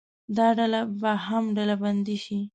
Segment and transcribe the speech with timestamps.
[0.37, 2.39] دا ډله به هم ډلبندي شي.